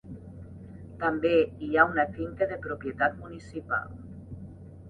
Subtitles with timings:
[1.03, 1.33] També
[1.67, 3.93] hi ha una finca de propietat municipal.